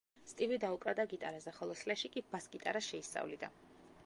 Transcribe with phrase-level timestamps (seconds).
[0.29, 3.53] სტივი დაუკრავდა გიტარაზე, ხოლო სლეში კი ბას გიტარას შეისწავლიდა.